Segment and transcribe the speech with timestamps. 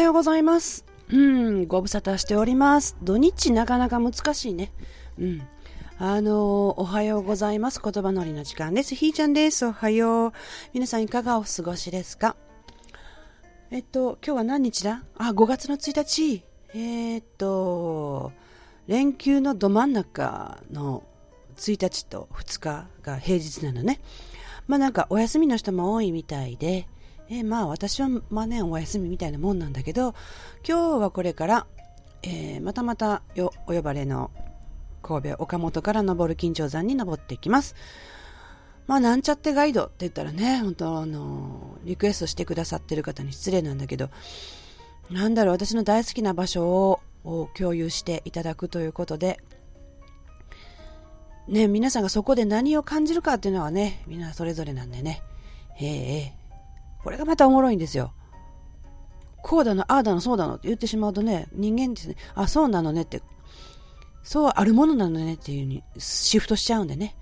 [0.00, 0.84] ようございます。
[1.10, 2.96] うん、ご無沙汰しております。
[3.02, 4.72] 土日なかなか難しいね。
[5.18, 5.42] うん。
[5.98, 7.80] あのおはようございます。
[7.82, 8.94] 言葉のりの時間です。
[8.94, 9.66] ひーちゃんです。
[9.66, 10.32] おはよう。
[10.72, 12.36] 皆さんいかがお過ごしですか？
[13.70, 15.02] えっと、今日は何日だ？
[15.18, 16.42] あ、5月の1日。
[16.72, 18.32] えー、っと、
[18.86, 21.02] 連休のど真ん中の
[21.56, 24.00] 1日と2日が平日なのね。
[24.66, 26.88] まあなんかお休みの人も多いみたいで、
[27.30, 30.14] えー、まあ私はまあね、お休みみたいなもんなんだけど、
[30.68, 31.66] 今日はこれから、
[32.24, 34.32] えー、またまたよお呼ばれの
[35.00, 37.76] 神戸岡本から登る金頂山に登っていきます。
[38.88, 44.10] まあなんちゃってガイドって言ったらね、本当あの、リクエストしてくださってる方に失礼なんだけど、
[45.08, 49.38] なんだろう、私の大好きな場所を共有していただくということで、
[51.46, 55.22] ね、皆さんがそこで何を感じるかっていうのはね、みんなそれぞれなんでね、
[55.80, 56.39] ええ
[57.02, 58.12] これがまたおもろいんですよ。
[59.42, 63.22] こうだの、ああだの、そうだのって言ってしまうとね、人間ですね、あ、そうなのねって、
[64.22, 67.16] そうあるものなのねっていう風にシフトしちゃうんでね。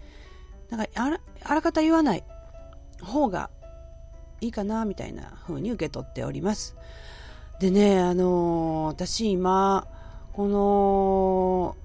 [0.68, 2.24] なんかあら、あらかた言わない
[3.00, 3.50] 方が
[4.40, 6.76] いいかな、みたいな風に受け取っております。
[7.60, 9.86] でね、あのー、私今、
[10.32, 11.76] この、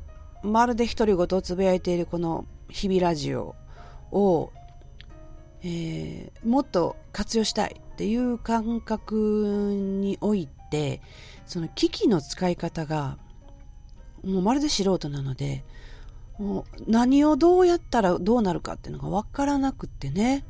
[0.43, 3.55] まるで独り言をつぶやいているこの日々ラジオ
[4.11, 4.51] を
[5.63, 11.01] えー、もっと活用したいっていう感覚において
[11.45, 13.17] その機器の使い方が
[14.23, 15.63] もうまるで素人なので
[16.37, 20.43] もう何をどうやったらどうなるかっていうのが分からなくてね、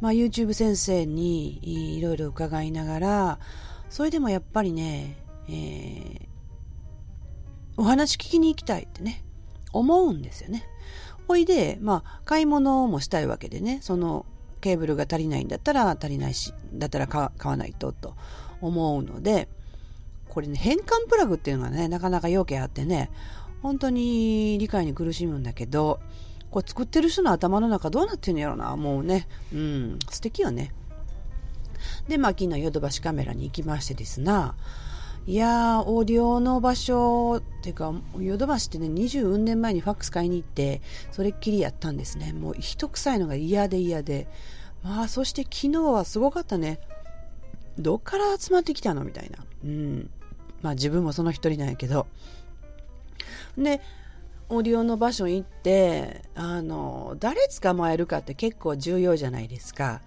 [0.00, 3.38] まあ、YouTube 先生にいろいろ伺いながら
[3.90, 5.16] それでもやっぱりね、
[5.48, 6.26] えー、
[7.76, 9.22] お話聞きに行きたいってね
[9.72, 10.64] 思うんですよね。
[11.26, 14.26] ほいで、まあ、買い物もしたいわけでね、その
[14.62, 18.14] ケーブルが足りないんだったら足りないし、だったら買わないとと
[18.62, 19.48] 思うので、
[20.28, 23.10] これね、変換プラグっていうのがね、なかなか要件あってね、
[23.60, 26.00] 本当に理解に苦しむんだけど、
[26.50, 29.26] これ作ってる人の頭の中どうなってんのやろな、もうね。
[29.52, 30.72] うん、素敵よね。
[32.08, 34.54] で、まあ、昨日ヨドバシカメラに行きましてですな、
[35.24, 42.32] いやー、オーディオの場所っていうか、ヨドバシってね、20年前にファックス買いに行って、それっきりやったんですね。
[42.32, 44.26] もう人臭いのが嫌で嫌で。
[44.82, 46.80] まあ、そして昨日はすごかったね。
[47.78, 49.38] どっから集まってきたのみたいな。
[49.64, 50.10] うん。
[50.60, 52.06] まあ自分もその一人なんやけど。
[53.56, 53.80] で、
[54.48, 60.02] オーディオの場所行って、あの、誰捕まえるかって結構重要じゃないですか。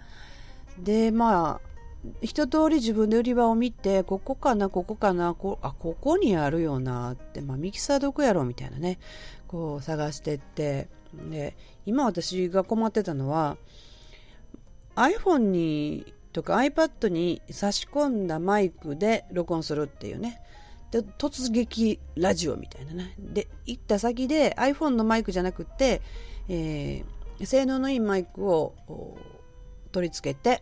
[0.78, 1.75] で、まあ、
[2.21, 8.99] 一通り自分で売り場を見て、ここかな、ここかな、こあ、ここにあるよなって、まあ、ミキサーどこやろみたいなね、
[9.47, 10.88] こう探してって、
[11.29, 11.55] で、
[11.85, 13.57] 今私が困ってたのは、
[14.95, 20.41] iPhone にとか iPad に差し込んだマイクで録音するっていうね。
[20.91, 23.16] で突撃ラジオみたいなね。
[23.17, 26.01] で、行った先で iPhone のマイクじゃなくて、
[26.49, 28.73] えー、性能のいいマイクを
[29.91, 30.61] 取り付けて、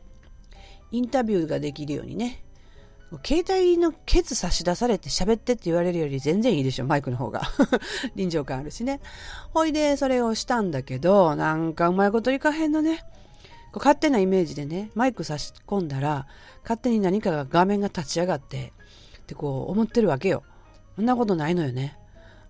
[0.93, 2.43] インタビューができるようにね、
[3.25, 7.41] 携帯のケツ差し出されて喋ってって言われるより全然いいでしょ、マイクの方が。
[8.15, 9.01] 臨場感あるしね。
[9.53, 13.03] ほいで、それをしたんだけど、なんかうまいこといかへんのね。
[13.71, 16.27] こう勝手なイメージでね、マイク差し込んだら、
[16.61, 18.73] 勝手に何かが画面が立ち上がって、
[19.17, 20.43] ってこう思ってるわけよ。
[20.95, 21.97] そんなことないのよね。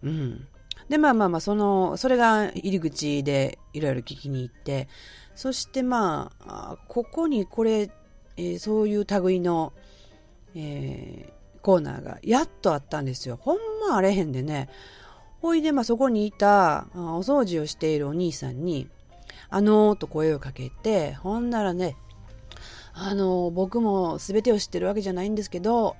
[0.02, 0.48] うん。
[0.90, 4.90] で、まあまあまあ、その、それが入り口でいろいろ聞きに行って、
[5.36, 7.90] そしてまあ、ここにこれ
[8.38, 9.74] えー、そういう類の、
[10.56, 13.38] えー、コーナーがやっとあったんですよ。
[13.42, 14.70] ほんまあれへんでね。
[15.42, 18.88] ほいで、まあ、そこにいたお掃除をしているお兄さんに、
[19.50, 21.98] あのー、と声をかけて、ほんならね、
[22.94, 25.98] あのー、僕も全てを知ってるわけじゃないんですけど、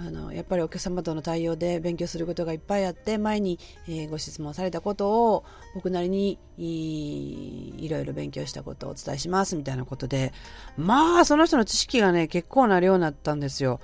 [0.00, 3.58] あのやっぱりお客様との対応で勉強することがいっぱいあって前に、
[3.88, 10.32] えー、ご質問されたことを僕なりにいいろいろ勉強したことをお伝えしますみたいなことで
[10.76, 13.80] まあその人の知識がね結構な量になったんですよ。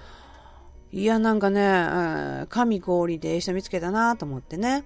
[0.92, 4.84] いやなんかね神氷でええ人見つけたなと思ってね。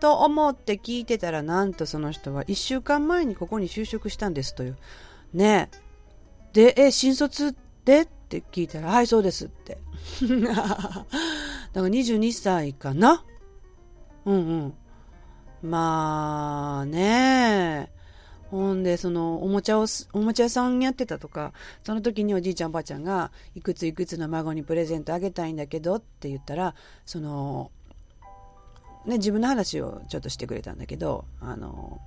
[0.00, 4.78] と思って聞いてたらなんとその人は1週間前にここに就職したんですという。
[5.34, 5.70] ね。
[6.54, 7.54] でえ新卒
[7.84, 9.78] でって聞いたらはいそうですって。
[10.26, 11.06] だか
[11.74, 13.24] ら22歳かな？
[14.24, 15.70] うんうん。
[15.70, 17.90] まあね。
[18.50, 26.74] ほんで、その、おもちゃを、おもちゃ屋さんやってたとか、その時におじいちゃんおばあちゃんが、いくついくつの孫にプレゼントあげたいんだけどって言ったら、
[27.06, 27.70] その、
[29.06, 32.02] ね、自分の話をちょっとしてくれたんだけど、あの、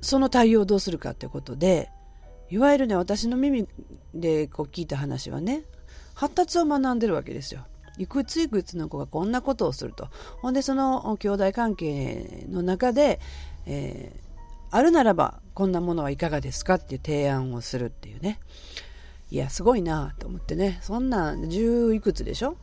[0.00, 1.90] その対応をどうするかってことで、
[2.50, 3.66] いわゆるね、私の耳
[4.14, 5.64] でこう聞いた話はね、
[6.14, 7.66] 発達を学んでるわけですよ。
[7.98, 10.08] いくついくつの子がこんなことをすると。
[10.42, 13.20] ほんで、その兄弟関係の中で、
[13.66, 14.36] えー、
[14.70, 18.38] あるならばこんなものはいかがですかっていう提案をするっていうね。
[19.30, 20.78] いや、すごいなと思ってね。
[20.82, 22.56] そんな十いくつでしょ？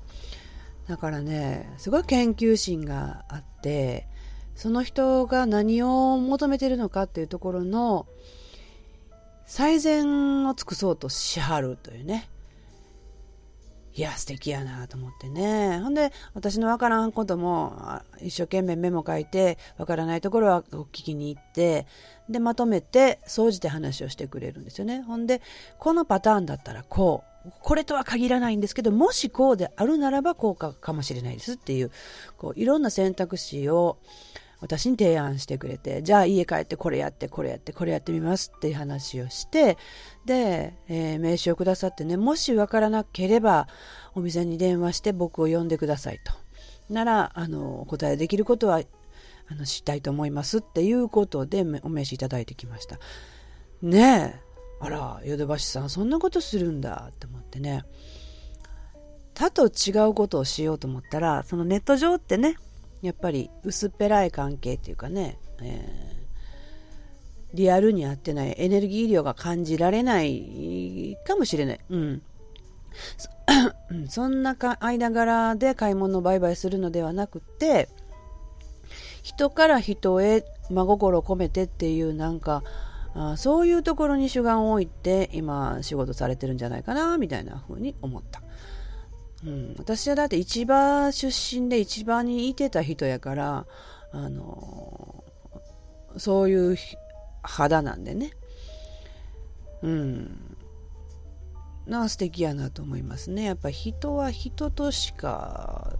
[0.87, 4.07] だからね、すごい研究心があって、
[4.55, 8.05] その人が何を求めてるのかっていうところの
[9.45, 12.29] 最善を尽くそうとしはるというね。
[13.95, 15.79] いや、素敵やなと思ってね。
[15.79, 21.85] ほんで、私のわからんことも、一生懸命メモ書いて、わからないところは聞きに行って、
[22.27, 25.03] で、まとめて、総じて話をしてくれるんですよね。
[25.03, 25.41] ほんで、
[25.77, 31.91] このパターンだったらこう、これとは限らないんですけど、もしこうであるならば効果かもしれないですっていう、
[32.37, 33.99] こう、いろんな選択肢を、
[34.63, 39.77] 私に提案してくれて、じゃあ家帰ってこれやって、これやって、これやってみますっていう話をして、
[40.25, 43.67] で、えー、名刺をくださってね、もしわからなければ、
[44.15, 46.31] お店に電話して僕を呼んでくださいと。
[46.93, 48.81] なら、あの、お答えできることは、
[49.49, 52.99] あの、したいと思いますっていうことで、お名刺いただいてきました。
[53.81, 54.53] ねえ。
[54.79, 57.83] あら、ヨドバシさん、そんなことするんだって思ってね。
[59.33, 62.55] 他と違うことをしようと思ったら、そのネット上ってね、
[63.03, 71.79] やっぱり薄っぺらい関係っていうかね、えー、リアルに合ってないエネルギー量が感じられないかもしれない。
[71.89, 72.21] うん。
[74.07, 77.89] そ んな間柄で買い物を売買するのではなくて、
[79.21, 82.63] 人から人へ真心を込めてっていうなんか、
[83.15, 88.42] あそういうところに主眼を置いて今仕事されてるんじゃないかなみたいな風に思った。
[89.45, 91.27] うん、私はだって市場出
[91.59, 93.65] 身で市場にいてた人やから、
[94.11, 95.23] あの、
[96.17, 96.77] そういう
[97.41, 98.31] 肌なんでね。
[99.81, 100.57] うん。
[101.85, 103.43] な素敵やなと思いますね。
[103.43, 105.97] やっぱ人は人としか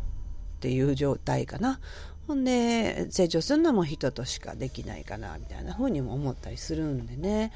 [0.58, 1.82] っていう状態かな。
[2.28, 7.52] ほんで、成長するのも人としかできないかな、みたいな風にも思ったりするんでね。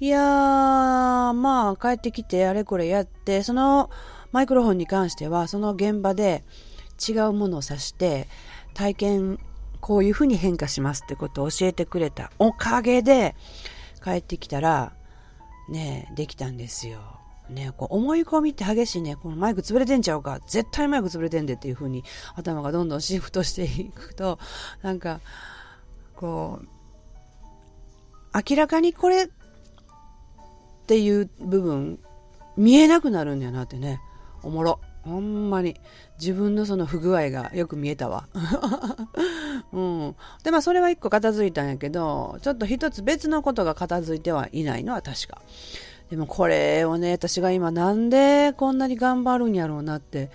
[0.00, 3.90] いやー、まあ、帰ってきてあれこれやって、その、
[4.32, 6.44] マイクロフォンに関してはその現場で
[7.06, 8.28] 違うものを指して
[8.74, 9.38] 体験
[9.80, 13.34] こういうふうに変化しますってことを教えてくれたおかげで
[14.02, 14.92] 帰ってきたら
[15.68, 17.00] ねできたんですよ。
[17.50, 24.38] ね、こう思い込みって激しいね、このマイク潰れてんちゃうか、絶対マイク潰れてんでっていう風に頭がどんどんシフトしていくと、
[24.80, 25.20] なんか、
[26.16, 26.66] こう、
[28.48, 29.28] 明らかにこれっ
[30.86, 31.98] ていう部分
[32.56, 34.00] 見えなくなるんだよなってね。
[34.42, 34.80] おもろ。
[35.04, 35.80] ほんまに。
[36.20, 38.28] 自分のその不具合がよく見えたわ。
[39.72, 40.16] うん。
[40.44, 45.42] で、まあそれは一個片付いたんやけど、ちょっと一つ別のことが片付いてはいないのは確か。
[46.12, 50.30] でもこれをね、私が今なんでこんなに頑張るんやろうなって、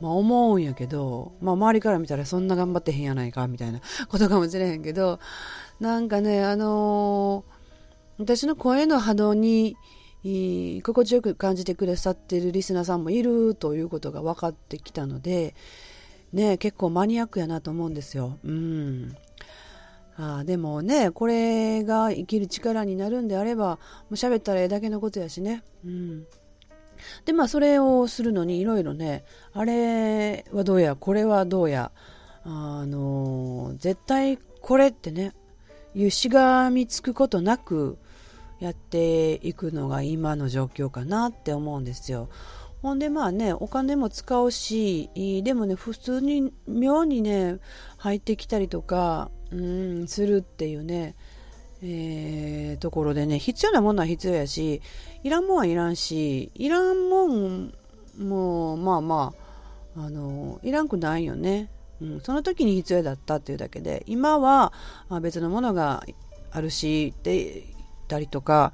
[0.00, 5.18] まあ思うんやけど、まあ周りから見たらそんな頑張ってへんやないか、みたいな ことかもしれへんけど、
[5.80, 9.76] なんかね、あのー、私の声の波動に、
[10.24, 15.54] 心地よく感じてくださってるリスナーさんもいるということが分かってきたので、
[16.32, 18.38] ね、結構マニアックやなと思うんですよ。
[18.44, 19.16] うん。
[20.16, 23.78] あでもね、これが生きる力になるんであれば、も
[24.10, 25.64] う喋ったらええだけのことやしね。
[25.84, 26.26] うん。
[27.24, 31.90] で、まあ、それをするのにいろいろね、あれはどうや、これはどうや、
[32.44, 35.32] あの、絶対これってね、
[35.94, 37.98] いうしがみつくことなく、
[38.62, 42.28] やっていくのが今の状況かなって思うんですよ。
[42.80, 45.10] ほんでまあね、お金も使うし、
[45.42, 47.58] でもね、普通に妙にね、
[47.96, 51.16] 入ってきたりとか、うん、するっていうね、
[51.82, 54.80] えー、ところでね、必要なものは必要やし、
[55.24, 57.74] いらんもんはいらんし、いらんもん
[58.16, 59.34] も、まあま
[59.96, 61.68] あ、あの、いらんくないよね。
[62.00, 64.72] うん、その時に必要だったっていうだけで、今は
[65.20, 66.04] 別のものが
[66.52, 67.71] あるし、って
[68.12, 68.72] たりとか、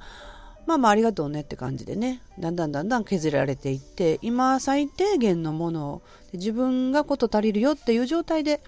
[0.65, 6.01] まあまあありがとうねって感じでね、だんだんだんだん削られていって、今最低限のものを、
[6.33, 8.61] 自分がこと足りるよっていう状態で、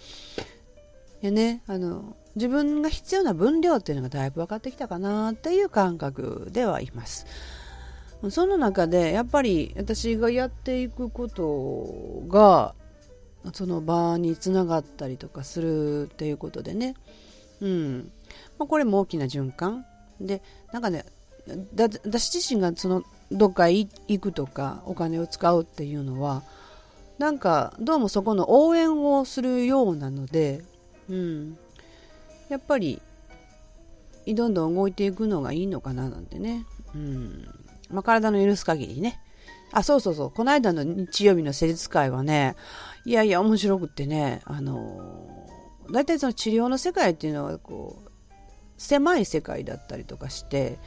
[1.22, 7.26] やね、あの、自分が必要な分量っていうのがだいぶ分かってきたかなっていう感覚ではいます。
[8.30, 12.76] その中でやっぱり私がやっていくことが
[13.54, 16.96] その場につながったりとかするっていうことでね、
[17.62, 18.12] うん。
[18.58, 19.86] まあ、これも大きな循環。
[20.26, 21.06] でなんかね
[22.06, 23.88] 私自身がそのどっか行
[24.20, 26.44] くとかお金を使うっていうのは
[27.18, 30.64] なんかどうもそこの応援をするようなので、
[31.10, 31.58] うん、
[32.50, 33.02] やっぱり
[34.28, 37.48] どんどん動いていくのがいいのかななんてね、うん。
[37.90, 39.20] まあ、体の許す限りね。
[39.72, 40.32] あ、そうそうそう。
[40.32, 42.56] この間の日曜日の施術会はね、
[43.06, 45.48] いやいや、面白くってね、あの、
[45.92, 48.11] 大体その治療の世界っていうのは、こう、
[48.82, 50.80] 狭い世界だったりとかして、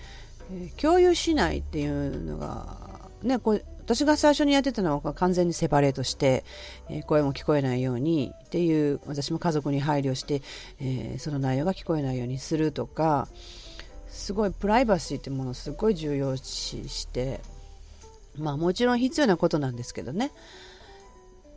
[0.53, 2.77] えー、共有しないっていうのが、
[3.23, 6.45] ね、こう私が最初にやってたのは完全にセパレートして、
[6.89, 10.43] えー、声も聞こえないようにっていう私も家族に配慮して、
[10.81, 13.29] えー、その内容が聞こえないようにするとか
[14.09, 17.41] すごいプライバシーっていうものをすごい重要視して
[18.37, 20.33] まあもちろん必要なことなんですけどね。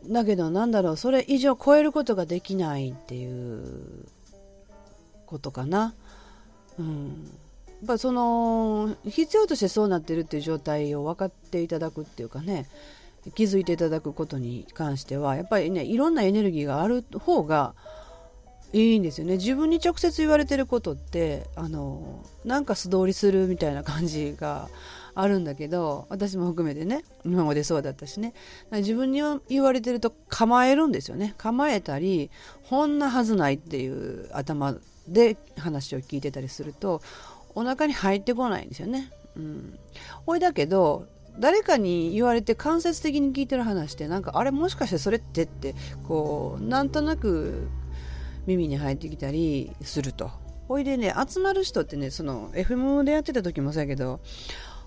[0.08, 4.06] だけどなんだろうそれ以上超えることができないっていう
[5.26, 5.94] ことかな。
[6.78, 7.30] うん。
[7.80, 12.66] やっぱその必要としてそうなってるっていう状態を分かっていただくっていうかね
[13.34, 17.74] 気づいていただくことに関してはやっぱりねいろんなエネルギーがある方が
[18.72, 19.36] いいんですよね。
[19.36, 24.68] 自分に直接言われてることってあのなんか素通りするみたいな感じが
[25.14, 28.34] あるんだけど私も含めてね今までそうだったしね。
[28.72, 31.34] 自分に言われてると構えるんですよね。
[31.38, 32.30] 構えたり
[32.68, 34.76] こんなはずないっていう頭
[35.12, 37.02] で話を聞いてたりすると
[37.54, 39.10] お腹に入ってこないんですよね。
[39.36, 39.78] うん。
[40.26, 41.06] ほいだけど、
[41.38, 45.74] 誰かに言われて間接的に聞いてる話ってなんかあれもしかしてそれってって
[46.06, 47.68] こうなんとなく
[48.46, 50.30] 耳に入ってきたりすると。
[50.66, 54.20] ほいでね集まる人ってねその FM でやってた時もそうやけど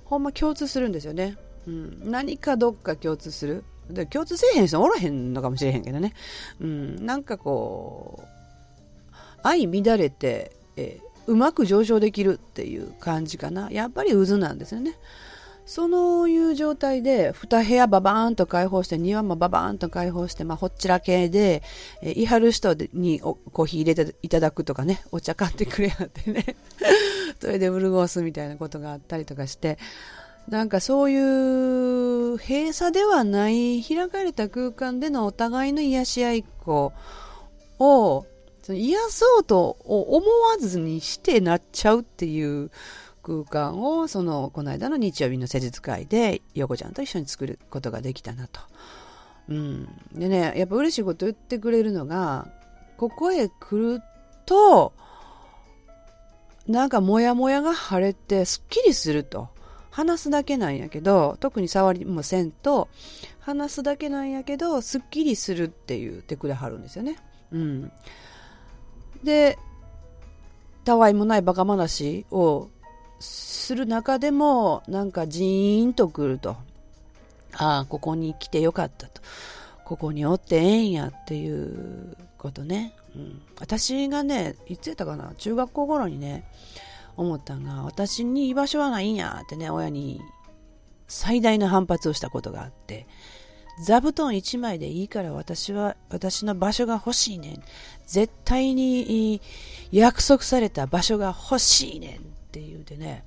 [0.06, 3.64] ほんま共通するんですよね、うん、何かどっか共通する。
[3.90, 6.14] で共通せえへん人おらへんのかもしれへんけどね、
[6.62, 8.41] うん、なんかこう
[9.44, 13.72] 相乱れて、えーうまく上昇できるっていう感じかな。
[13.72, 14.98] やっぱり渦なんですよね。
[15.66, 21.62] そういう状態で、2部屋ババーンと開放して、庭もババーンと開放して、まあ、ほっちら系で、
[22.02, 26.58] えいはる人にコーヒー入れていただくとかね、お茶買ってくれやってね、
[27.40, 29.78] それでウルゴースみたいなことがあったりとかして、
[30.50, 36.92] なんかそういう閉鎖ではない開かれた空間でのお互いの癒し合いっ子
[37.80, 38.26] を
[38.72, 42.72] その癒そうと思わずにしてなっちゃうっていう
[43.22, 48.62] 空間を、その、この間の日曜日の施術会で、横ちゃんと一緒に作ることができたなと。
[49.50, 49.88] うん。
[50.14, 52.48] でね、やっぱ嬉しいこと言ってくれるのが、
[52.98, 54.02] ここへ来る
[54.46, 54.94] と、
[56.68, 59.50] なんかモヤモヤが晴れてすっきりすると。
[59.90, 62.88] 話すだけなんやけど、特に触りもせんと、
[63.42, 67.18] 話すだけなんやけど、すっきりするって言ってくれはるんですよね。
[67.52, 67.92] うん。
[69.24, 69.58] で、
[70.84, 72.70] たわいもないバカ話を
[73.20, 76.58] する中でも、なんかジーンとくると。
[77.54, 79.22] ああ、ここに来てよかったと。
[79.86, 82.94] ここにおってええんやっていうことね。
[83.16, 86.46] うん、私がね、いつやったかな、中学校頃にね、
[87.18, 90.22] 思ったんが、私に居場所はないんやってね、親に
[91.08, 93.06] 最大の反発をしたことがあって、
[93.82, 97.64] 座布団1枚でいいから私は、私の場所が欲しいねん。
[98.06, 99.42] 絶対に
[99.92, 102.22] 約束された場所が欲しいねんっ
[102.52, 103.24] て言うてね、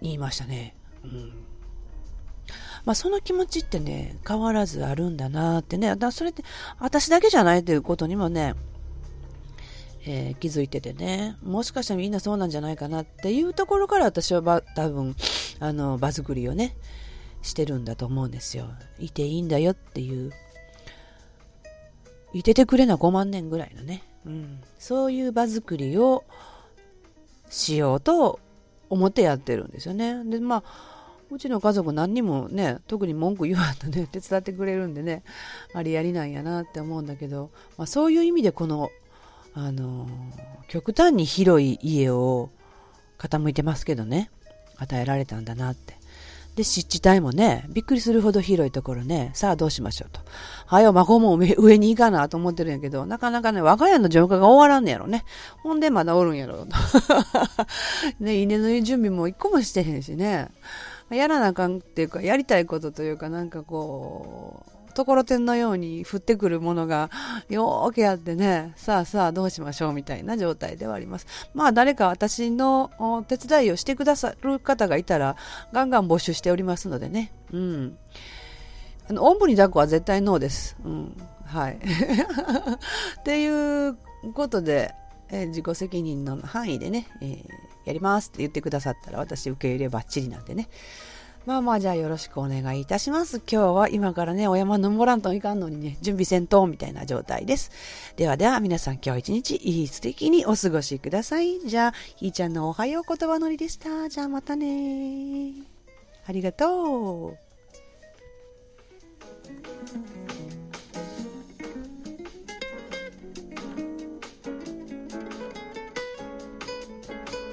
[0.00, 0.74] 言いましたね。
[1.04, 1.32] うん。
[2.84, 5.94] まあその気持ちってね、変わらずあるんだなってね。
[5.96, 6.42] だそれって
[6.78, 8.54] 私だけじゃないっていうことにもね、
[10.06, 15.14] えー、気づいててね、もしかしたらみんなそうなんじゃないかなっていうところから私はば多分、
[15.58, 16.74] あの、場作りをね、
[17.42, 18.66] してるんだと思うんですよ。
[18.98, 20.32] いていいんだよっていう。
[22.32, 24.02] いててくれな5万年ぐらいのね。
[24.24, 24.60] うん。
[24.78, 26.24] そういう場作りを
[27.48, 28.38] しようと
[28.88, 30.22] 思ってやってるんですよね。
[30.24, 35.22] で、まあ、うちの家族何にもね、特に文句言わんとね、手伝ってくれるんでね、
[35.74, 38.90] ありやりなんやなって思うんだけど、まあ、そういう意味でこの、
[39.52, 40.08] あの
[40.68, 42.50] 極端に広い家を
[43.18, 44.30] 傾いてますけどね、
[44.76, 45.99] 与えられたんだなって
[46.56, 50.20] で、湿地帯もね、びっくりするほど広いところね、さあどうしましょうと。
[50.66, 55.24] はよ、孫も上に行かなと思ってるんやけど、なかなかね、我が家の浄化が終わらんねやろね。
[55.62, 56.76] ほんでまだおるんやろと。
[58.20, 60.48] ね、稲の準備も一個もしてへんしね。
[61.10, 67.10] やらなあかんっていうか、やりたいことというか、なんかこう、ところてんのように降ってくるものが
[67.48, 71.26] よーけあってね、さあさあどうしましょうみたいな状態ではあります。
[71.54, 75.36] まあ誰か私の手伝いをしてくださる方がいたら
[75.72, 77.32] ガンガン募集しておりますのでね。
[77.52, 77.98] うん。
[79.08, 80.76] あの、おんぶに抱っこは絶対ノーです。
[80.84, 81.16] うん。
[81.44, 81.78] はい。
[83.20, 83.96] っていう
[84.34, 84.94] ことで、
[85.32, 87.44] え、自己責任の範囲でね、えー、
[87.86, 90.68] やりますって言ってくださったら私受け入ればっちりなんでね。
[91.46, 93.38] まあまあじゃあよろしくお願いいたします。
[93.38, 97.70] 今日は今からね、お山登らんといかんのにね、準備戦闘みたいな状態です。
[98.16, 101.60] ではでは皆さん今日一日いい素敵にお過ごしください。
[101.60, 104.08] じゃあ、ひーちゃんのおはよう言葉のりでした。
[104.08, 105.54] じゃあまたね
[106.26, 107.49] ありがとう。